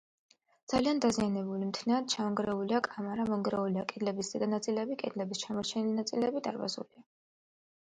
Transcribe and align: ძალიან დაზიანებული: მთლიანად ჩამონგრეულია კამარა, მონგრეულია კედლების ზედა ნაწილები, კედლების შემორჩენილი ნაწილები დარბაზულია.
ძალიან 0.71 1.01
დაზიანებული: 1.03 1.67
მთლიანად 1.71 2.07
ჩამონგრეულია 2.13 2.79
კამარა, 2.89 3.27
მონგრეულია 3.35 3.85
კედლების 3.93 4.33
ზედა 4.33 4.49
ნაწილები, 4.57 4.99
კედლების 5.05 5.45
შემორჩენილი 5.47 5.97
ნაწილები 6.03 6.45
დარბაზულია. 6.51 7.09